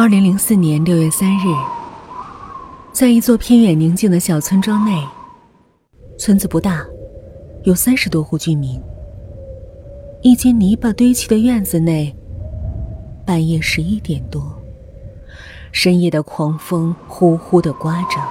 [0.00, 1.52] 二零零四年六月三日，
[2.92, 5.04] 在一座偏远宁静的小村庄内，
[6.16, 6.86] 村子不大，
[7.64, 8.80] 有三十多户居民。
[10.22, 12.16] 一间泥巴堆砌的院子内，
[13.26, 14.40] 半夜十一点多，
[15.72, 18.22] 深夜的狂风呼呼的刮着。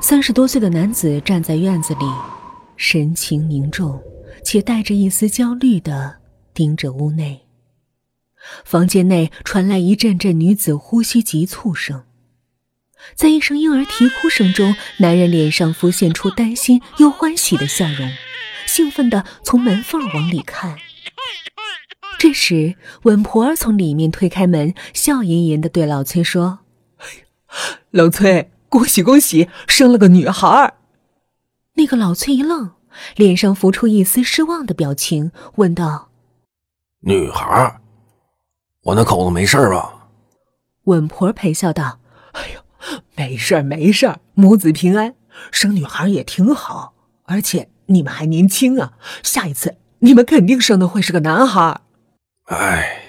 [0.00, 2.04] 三十多岁的男子站在院子里，
[2.76, 3.98] 神情凝重，
[4.44, 6.16] 且带着一丝焦虑的
[6.52, 7.47] 盯着屋内。
[8.64, 12.04] 房间内传来一阵阵女子呼吸急促声，
[13.14, 18.10] 在一声婴儿啼哭声中，男人脸上浮现出担心又欢喜的笑容，
[18.66, 20.76] 兴奋地从门缝往里看。
[22.18, 26.60] 这时，稳婆儿从里面推开门，笑吟吟地对老崔说
[27.90, 30.74] ：“老崔，恭喜恭喜，生了个女孩。”
[31.74, 32.72] 那个老崔一愣，
[33.14, 36.10] 脸上浮出一丝失望的表情，问道
[37.06, 37.80] ：“女孩？”
[38.88, 40.08] 我那口子没事吧？
[40.84, 41.98] 稳婆陪笑道
[42.32, 45.14] ：“哎呦，没事没事母子平安，
[45.52, 46.94] 生女孩也挺好。
[47.24, 51.82] 而且你们还年轻啊，下一次你们肯定生的会是个男孩。”
[52.48, 53.02] 哎，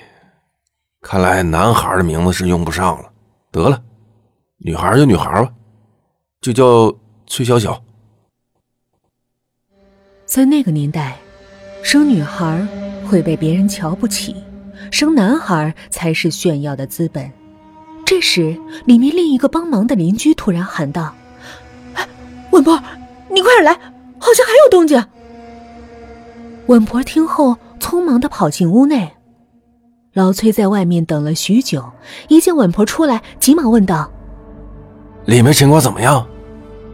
[1.00, 3.10] 看来男孩的名字是用不上了。
[3.50, 3.82] 得了，
[4.58, 5.54] 女孩就女孩吧，
[6.42, 6.94] 就叫
[7.26, 7.82] 崔小小。
[10.26, 11.18] 在那个年代，
[11.82, 12.68] 生女孩
[13.10, 14.44] 会被别人瞧不起。
[14.92, 17.32] 生男孩才是炫耀的资本。
[18.06, 21.14] 这时，里面另一个帮忙的邻居突然喊道
[21.94, 22.08] ：“哎
[22.52, 22.82] 稳婆，
[23.30, 23.74] 你快点来，
[24.20, 25.04] 好像还有动静。”
[26.68, 29.12] 稳婆听后，匆忙的跑进屋内。
[30.14, 31.92] 老崔在外面等了许久，
[32.28, 34.12] 一见稳婆出来，急忙问道
[35.26, 36.26] ：“里面情况怎么样？”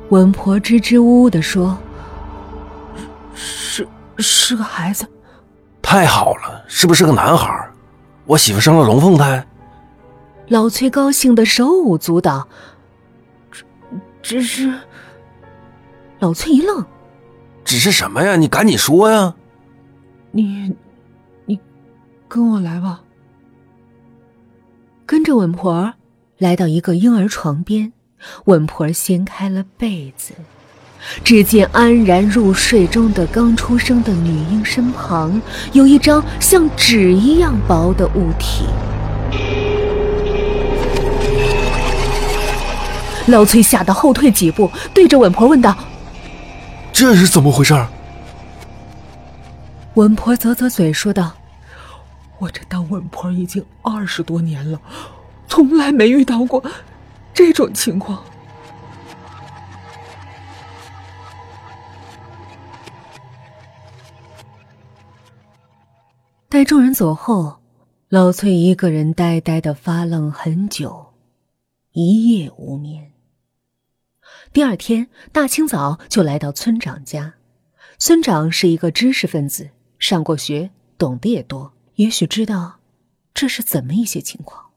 [0.09, 1.77] 稳婆支支吾吾的说
[3.33, 5.07] ：“是是个孩子。”
[5.81, 7.64] 太好了，是不是个男孩？
[8.25, 9.45] 我媳妇生了龙凤胎，
[10.47, 12.47] 老崔高兴的手舞足蹈。
[13.51, 13.63] 只
[14.21, 14.73] 只是，
[16.19, 16.83] 老崔一愣，
[17.63, 18.35] 只是什么呀？
[18.35, 19.35] 你赶紧说呀！
[20.31, 20.75] 你，
[21.45, 21.59] 你，
[22.27, 23.01] 跟我来吧。
[25.05, 25.93] 跟着稳婆
[26.39, 27.93] 来到一个婴儿床边，
[28.45, 30.33] 稳婆掀开了被子。
[31.23, 38.65] 只见安然入睡中的刚出生的女婴身旁，有一张像纸一样薄的物体。
[43.27, 45.75] 老崔吓得后退几步，对着稳婆问道
[46.93, 47.73] ：“这是怎么回事？”
[49.95, 51.31] 稳婆啧啧嘴说道
[52.37, 54.79] ：“我这当稳婆已经二十多年了，
[55.47, 56.63] 从来没遇到过
[57.33, 58.21] 这种情况。”
[66.55, 67.57] 待众人走后，
[68.07, 71.07] 老崔一个人呆呆的发愣很久，
[71.91, 73.11] 一夜无眠。
[74.53, 77.33] 第二天大清早就来到村长家。
[77.97, 82.79] 村长是一个知识分子，上过学，懂得也多，也许知道
[83.33, 84.67] 这是怎么一些情况。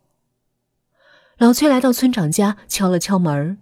[1.36, 3.56] 老崔来到村长家，敲了敲门，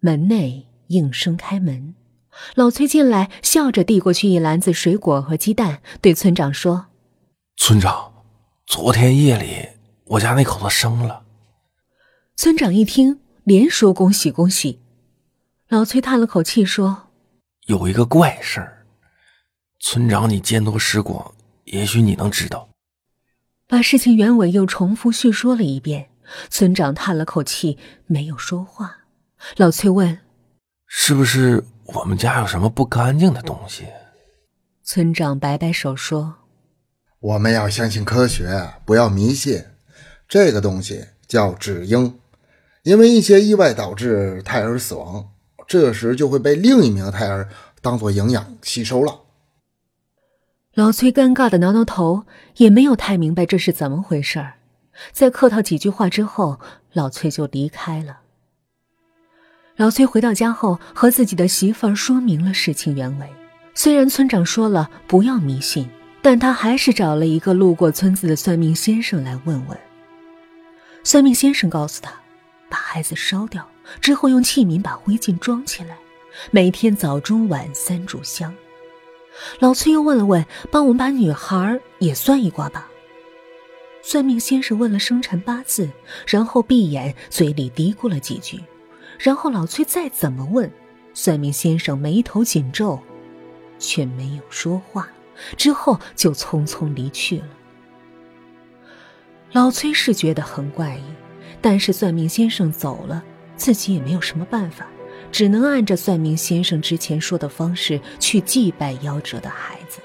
[0.00, 1.94] 门内应声开门。
[2.56, 6.86] 老崔进来，笑着递过去一篮子水果和鸡蛋，对村长说。
[7.56, 8.12] 村长，
[8.66, 9.66] 昨天夜里
[10.04, 11.24] 我家那口子生了。
[12.36, 14.82] 村长一听，连说恭喜恭喜。
[15.68, 17.10] 老崔叹了口气说
[17.66, 18.86] ：“有一个怪事儿，
[19.80, 21.34] 村长你见多识广，
[21.64, 22.68] 也许你能知道。”
[23.66, 26.10] 把事情原委又重复叙说了一遍。
[26.50, 29.04] 村长叹了口气，没有说话。
[29.56, 30.18] 老崔问
[30.86, 33.86] ：“是不是我们家有什么不干净的东西？”
[34.82, 36.43] 村长摆摆手说。
[37.24, 39.64] 我们要相信科学，不要迷信。
[40.28, 42.18] 这个东西叫止婴，
[42.82, 45.30] 因为一些意外导致胎儿死亡，
[45.66, 47.48] 这时就会被另一名胎儿
[47.80, 49.20] 当做营养吸收了。
[50.74, 52.26] 老崔尴尬的挠挠头，
[52.58, 54.56] 也没有太明白这是怎么回事儿。
[55.10, 56.60] 在客套几句话之后，
[56.92, 58.18] 老崔就离开了。
[59.76, 63.26] 老崔回到家后，和自己的媳妇儿说明了事情原委。
[63.74, 65.88] 虽然村长说了不要迷信。
[66.24, 69.78] 但他还是找了一个路过村子的算命先生来问问。
[71.02, 72.14] 算命先生告诉他，
[72.70, 73.68] 把孩子烧掉
[74.00, 75.98] 之后，用器皿把灰烬装起来，
[76.50, 78.54] 每天早中晚三炷香。
[79.58, 82.88] 老崔又问了问，帮我们把女孩也算一卦吧。
[84.00, 85.90] 算命先生问了生辰八字，
[86.26, 88.58] 然后闭眼，嘴里嘀咕了几句，
[89.18, 90.72] 然后老崔再怎么问，
[91.12, 92.98] 算命先生眉头紧皱，
[93.78, 95.06] 却没有说话。
[95.56, 97.48] 之后就匆匆离去了。
[99.52, 101.04] 老崔是觉得很怪异，
[101.60, 103.22] 但是算命先生走了，
[103.56, 104.86] 自己也没有什么办法，
[105.30, 110.00] 只能按着算命先生之前说的方式去祭拜夭折的孩子。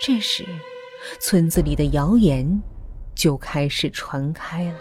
[0.00, 0.44] 这时，
[1.20, 2.62] 村子里的谣言
[3.14, 4.78] 就开始传开了。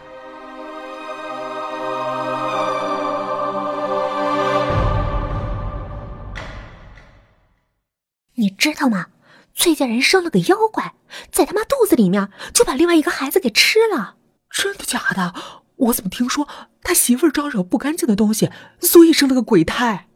[8.80, 9.08] 你知道吗？
[9.56, 10.96] 崔家人生了个妖怪，
[11.34, 14.16] 在他妈肚子里面就把另外一个孩子给吃了。
[14.50, 15.34] 真的假的？
[15.76, 16.48] 我怎么听说
[16.82, 18.50] 他媳妇儿招惹不干净的东西，
[18.80, 20.08] 所以生了个鬼胎？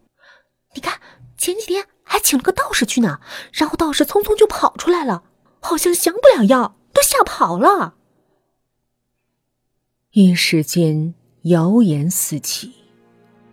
[0.76, 1.02] 你看
[1.38, 3.20] 前几天还请了个道士去呢，
[3.52, 5.24] 然后道士匆匆就跑出来了，
[5.60, 7.96] 好像降不了妖，都吓跑了。
[10.12, 11.14] 一时间
[11.44, 12.72] 谣言四起，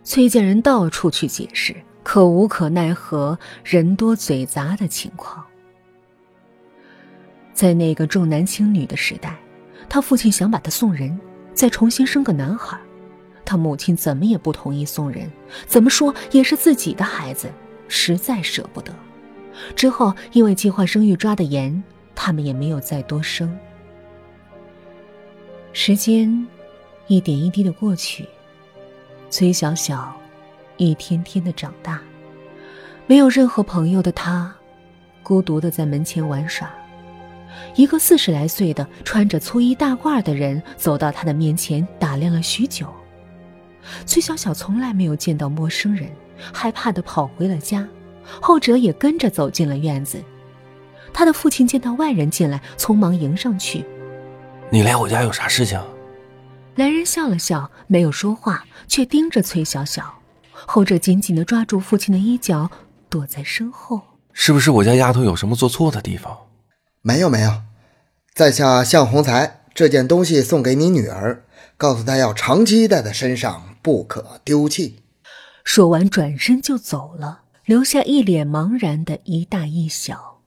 [0.05, 5.45] 崔家人到处去解释，可无可奈何，人多嘴杂的情况。
[7.53, 9.37] 在那个重男轻女的时代，
[9.87, 11.19] 他父亲想把他送人，
[11.53, 12.79] 再重新生个男孩，
[13.45, 15.31] 他母亲怎么也不同意送人，
[15.67, 17.51] 怎么说也是自己的孩子，
[17.87, 18.93] 实在舍不得。
[19.75, 21.83] 之后因为计划生育抓得严，
[22.15, 23.55] 他们也没有再多生。
[25.73, 26.47] 时间
[27.07, 28.27] 一点一滴的过去，
[29.29, 30.15] 崔小小
[30.89, 32.01] 一天天的长大，
[33.05, 34.51] 没有任何朋友的他，
[35.21, 36.71] 孤独的在门前玩耍。
[37.75, 42.87] 一个四十来岁的穿着粗衣大褂的人走到他的面前，打量了许久。
[44.07, 46.09] 崔小小从来没有见到陌生人，
[46.51, 47.87] 害怕的跑回了家，
[48.41, 50.19] 后者也跟着走进了院子。
[51.13, 53.85] 他的父亲见到外人进来，匆忙迎上去
[54.71, 55.79] ：“你来我家有啥事情？”
[56.75, 60.11] 来人笑了笑，没有说话，却盯着崔小小。
[60.65, 62.69] 后者紧紧的抓住父亲的衣角，
[63.09, 64.01] 躲在身后
[64.33, 66.37] ：“是不是我家丫头有什么做错的地方？”
[67.01, 67.63] 没有没有，
[68.33, 71.43] 在下向洪才，这件东西送给你女儿，
[71.77, 75.03] 告诉她要长期带在身上，不可丢弃。
[75.63, 80.41] 说完，转身就走了，留下一脸茫然的一大一小。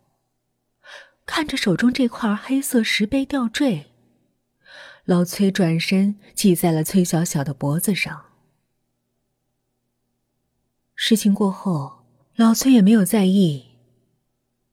[1.27, 3.87] 看着手中这块黑色石碑吊坠，
[5.05, 8.23] 老崔转身系在了崔小小的脖子上。
[10.95, 12.05] 事情过后，
[12.37, 13.65] 老崔也没有在意。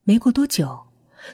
[0.04, 0.82] 没过多久。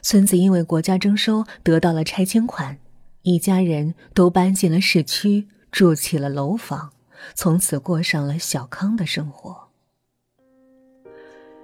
[0.02, 2.76] 村子因为国家征收得到了拆迁款，
[3.22, 6.92] 一家人都搬进了市区，住起了楼房，
[7.34, 9.68] 从此过上了小康的生活。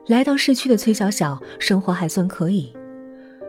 [0.06, 2.75] 来到市区的崔小小生活还算可以，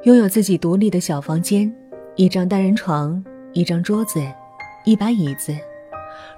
[0.03, 1.73] 拥有自己独立的小房间，
[2.17, 3.23] 一张单人床，
[3.53, 4.21] 一张桌子，
[4.83, 5.57] 一把椅子，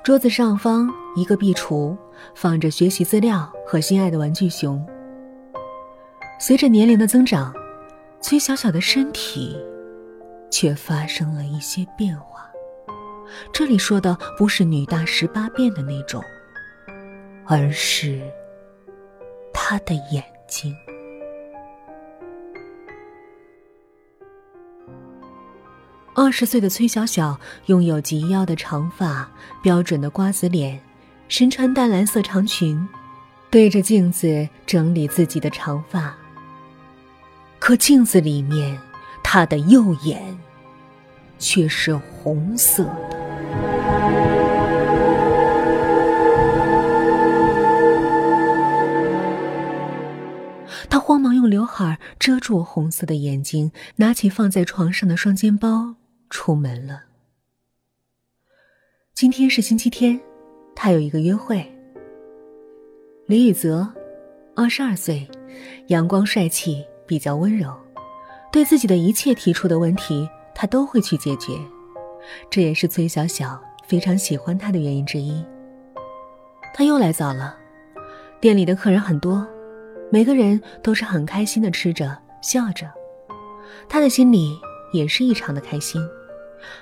[0.07, 1.93] 桌子上方一个壁橱，
[2.33, 4.81] 放着学习资料和心爱的玩具熊。
[6.39, 7.53] 随着年龄的增长。
[8.21, 9.57] 崔小小的身体，
[10.49, 12.49] 却发生了一些变化。
[13.51, 16.23] 这里说的不是女大十八变的那种，
[17.45, 18.21] 而是
[19.53, 20.73] 她的眼睛。
[26.19, 29.29] 二十岁的崔小小拥有及腰的长发，
[29.61, 30.81] 标准的瓜子脸，
[31.27, 32.87] 身穿淡蓝色长裙，
[33.51, 36.11] 对着镜子整理自己的长发。
[37.59, 38.79] 可镜子里面，
[39.23, 40.35] 他的右眼
[41.37, 43.17] 却是红色的。
[50.89, 55.93] 他慌忙用刘海遮住红色的眼睛，拿起放在床上的双肩包，
[56.29, 57.03] 出门了。
[59.13, 60.19] 今天是星期天，
[60.75, 61.65] 他有一个约会。
[63.25, 63.87] 李宇泽，
[64.55, 65.27] 二十二岁，
[65.87, 66.85] 阳光帅气。
[67.07, 67.73] 比较温柔，
[68.51, 71.53] 对自己的一切提出的问题，他都会去解决。
[72.49, 73.57] 这也是崔小小
[73.87, 75.41] 非常喜欢他的原因之一。
[76.73, 77.57] 他又来早了，
[78.41, 79.47] 店里的客人很多，
[80.11, 82.91] 每个人都是很开心的吃着笑着，
[83.87, 84.59] 他的心里
[84.91, 86.05] 也是异常的开心，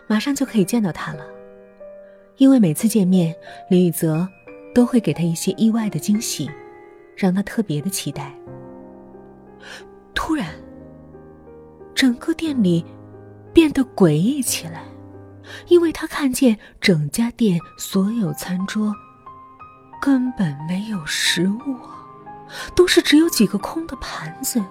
[0.08, 1.25] 马上就可以见到他了。
[2.38, 3.34] 因为每次见面，
[3.70, 4.27] 李宇泽
[4.74, 6.50] 都会给他一些意外的惊喜，
[7.15, 8.34] 让他特别的期待。
[10.13, 10.48] 突然，
[11.94, 12.86] 整个店里
[13.53, 14.84] 变得诡异起来，
[15.67, 18.94] 因为他看见整家店所有餐桌
[20.01, 21.77] 根本没有食物，
[22.75, 24.62] 都是只有几个空的盘子。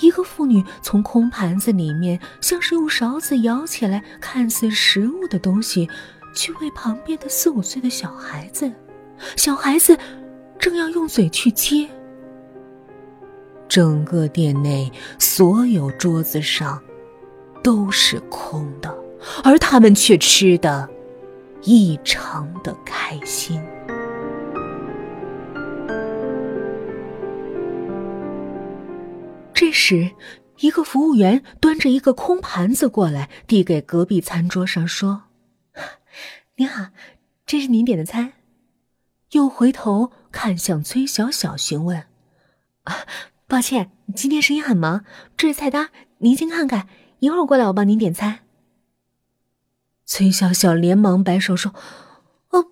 [0.00, 5.88] 一个妇女从空盘子里面，像是用勺子舀起来看似食物的东西，
[6.34, 8.70] 去喂旁边的四五岁的小孩子。
[9.36, 9.96] 小孩子
[10.58, 11.88] 正要用嘴去接。
[13.68, 16.80] 整个店内所有桌子上
[17.62, 18.94] 都是空的，
[19.42, 20.88] 而他们却吃的
[21.62, 23.60] 异常的开心。
[29.74, 30.12] 时，
[30.60, 35.24] 一个服务员端着一个空盘子过来，递给隔壁餐桌上，说
[36.56, 36.86] ：“您好，
[37.44, 38.34] 这是您点的餐。”
[39.32, 42.04] 又回头看向崔小小询问
[42.84, 42.98] ：“啊，
[43.48, 45.04] 抱歉，今天生意很忙，
[45.36, 46.88] 这是菜单，您先看看，
[47.18, 48.38] 一会儿过来我帮您点餐。”
[50.06, 51.74] 崔小小连忙摆手说
[52.50, 52.64] ：“哦，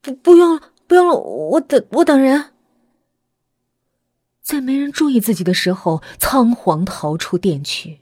[0.00, 2.52] 不，不用了，不用了，我等，我等人。”
[4.44, 8.00] 在没人注意自己的时候，仓皇逃出店去。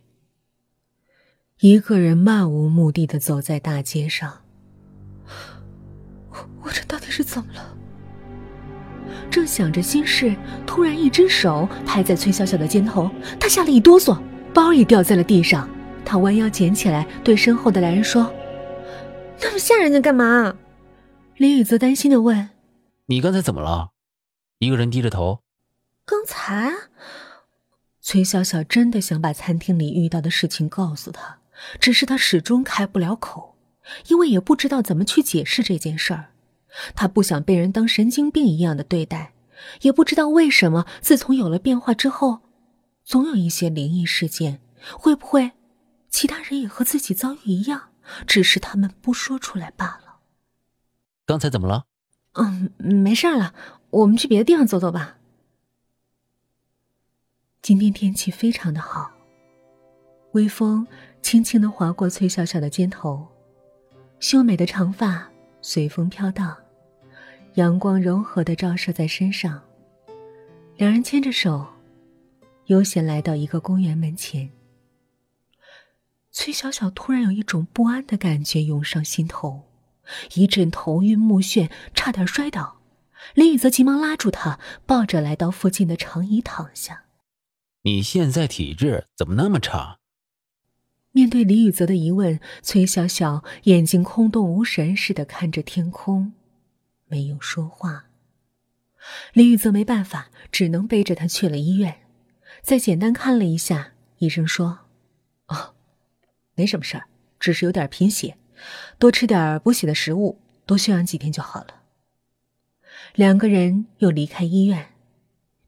[1.61, 4.41] 一个人漫无目的的走在大街上，
[6.61, 7.77] 我这到底是怎么了？
[9.31, 10.35] 正想着心事，
[10.67, 13.09] 突然一只手拍在崔小小的肩头，
[13.39, 14.21] 她吓了一哆嗦，
[14.53, 15.69] 包也掉在了地上。
[16.05, 18.35] 她弯腰捡起来，对身后的来人说
[19.41, 20.57] ：“那么吓人家干嘛？”
[21.39, 22.51] 林雨泽担心的问
[23.07, 23.91] ：“你刚才怎么了？”
[24.59, 25.43] 一个人低着头。
[26.05, 26.73] 刚才，
[28.01, 31.39] 崔小小真的想把餐厅里遇到的事情告诉他，
[31.81, 33.57] 只是他始终开不了口，
[34.09, 36.31] 因为也不知道怎么去解释这件事儿。
[36.95, 39.33] 他不想被人当神经病一样的对待，
[39.83, 42.41] 也不知道为什么自从有了变化之后，
[43.05, 44.61] 总有一些灵异事件。
[44.99, 45.53] 会不会，
[46.11, 47.91] 其他人也和自己遭遇一样，
[48.27, 50.17] 只是他们不说出来罢了？
[51.25, 51.85] 刚才怎么了？
[52.33, 53.55] 嗯，没事了，
[53.91, 55.19] 我们去别的地方走走吧。
[57.63, 59.09] 今天天气非常的好，
[60.33, 60.85] 微风
[61.23, 63.25] 轻轻的划过崔小小的肩头，
[64.19, 66.57] 秀美的长发随风飘荡，
[67.55, 69.63] 阳光柔和的照射在身上。
[70.77, 71.65] 两人牵着手，
[72.67, 74.51] 悠闲来到一个公园门前。
[76.33, 79.63] 崔小小突然有一种不安的感觉涌上心头，
[80.35, 82.81] 一阵头晕目眩，差点摔倒。
[83.35, 87.05] 林雨则急忙拉住他，抱着来到附近的长椅躺下。
[87.85, 89.99] 你现在体质怎么那么差？
[91.11, 96.33] 面对李宇泽的疑问，崔小小眼睛空洞无神似的看着天空，
[97.07, 98.07] 没有说话。
[99.33, 102.03] 李宇泽没办法，只能背着他去了医院。
[102.63, 104.79] 再简单看了一下，医生说
[105.49, 105.75] ：“哦，
[106.55, 107.09] 没什么事儿，
[107.41, 108.39] 只是有点贫血，
[108.97, 111.83] 多吃点补血的食物，多休养几天就好了。”
[113.17, 114.95] 两个人又离开医院，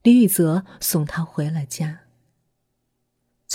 [0.02, 2.02] 李宇泽送他回了家。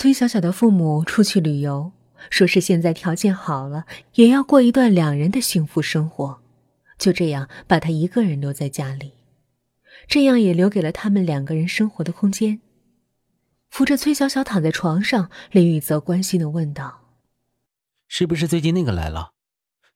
[0.00, 1.92] 崔小小的父母出去旅游，
[2.30, 6.40] 说是现在条件好了，也要过一段两人的幸福生活，
[6.96, 9.12] 就这样把她一个人留在家里，
[10.08, 12.62] 这样也留给了他们两个人生活的空间。
[13.68, 17.02] 扶着崔小小躺在床上，林雨泽关心的问道
[18.08, 19.34] ：“是不是最近那个来了，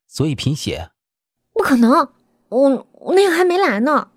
[0.05, 0.91] 所以贫血
[1.51, 2.13] ？”“不可能，
[2.49, 4.11] 我那个还没来呢。”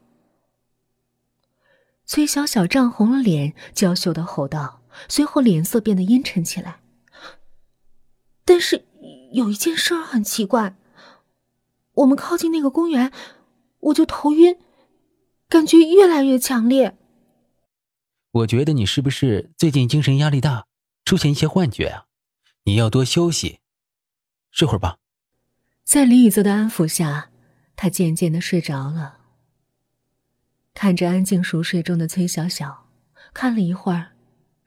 [2.04, 4.77] 崔小小涨红了脸，娇羞的吼道。
[5.08, 6.80] 随后脸色变得阴沉起来。
[8.44, 8.86] 但是
[9.32, 10.74] 有一件事很奇怪，
[11.92, 13.12] 我们靠近那个公园，
[13.80, 14.58] 我就头晕，
[15.48, 16.96] 感觉越来越强烈。
[18.30, 20.66] 我觉得你是不是最近精神压力大，
[21.04, 22.06] 出现一些幻觉啊？
[22.64, 23.60] 你要多休息，
[24.50, 24.96] 睡会儿吧。
[25.84, 27.30] 在李雨泽的安抚下，
[27.76, 29.18] 他渐渐的睡着了。
[30.74, 32.88] 看着安静熟睡中的崔小小，
[33.32, 34.12] 看了一会儿。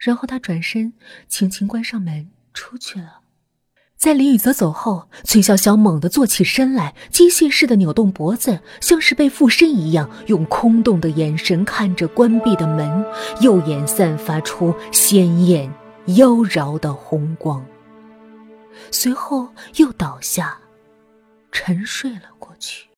[0.02, 0.94] 然后他转身，
[1.28, 3.20] 轻轻关上门，出去了。
[3.96, 13.06] 在李雨泽走后，崔小小猛地坐起身来，机械似的扭动脖子，像是被附身一样，用空洞的眼神看着关闭的门，
[13.42, 15.72] 右眼散发出鲜艳
[16.18, 17.64] 妖娆的红光。
[18.90, 20.58] 随后又倒下，
[21.52, 22.31] 沉睡了。